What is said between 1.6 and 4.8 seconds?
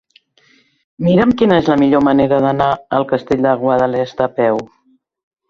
és la millor manera d'anar al Castell de Guadalest a peu.